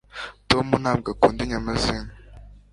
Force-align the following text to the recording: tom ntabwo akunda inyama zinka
tom 0.49 0.67
ntabwo 0.83 1.07
akunda 1.15 1.39
inyama 1.45 1.71
zinka 1.81 2.15